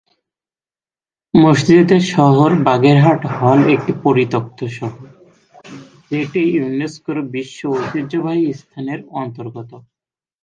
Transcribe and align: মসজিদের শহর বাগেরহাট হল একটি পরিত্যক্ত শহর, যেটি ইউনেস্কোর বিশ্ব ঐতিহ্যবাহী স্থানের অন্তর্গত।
মসজিদের 1.33 2.03
শহর 2.13 2.49
বাগেরহাট 2.65 3.21
হল 3.35 3.59
একটি 3.75 3.91
পরিত্যক্ত 4.03 4.59
শহর, 4.77 5.03
যেটি 6.09 6.41
ইউনেস্কোর 6.55 7.17
বিশ্ব 7.33 7.59
ঐতিহ্যবাহী 7.75 8.45
স্থানের 8.61 8.99
অন্তর্গত। 9.21 9.71